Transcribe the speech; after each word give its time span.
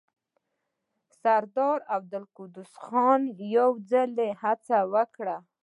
سردار 1.21 1.79
عبدالقدوس 1.95 2.71
خان 2.85 3.21
يو 3.53 3.69
ځل 3.89 4.11
هڅه 4.41 4.77
وکړه. 4.93 5.37